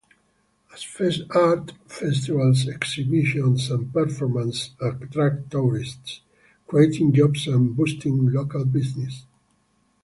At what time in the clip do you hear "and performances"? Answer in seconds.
3.69-4.71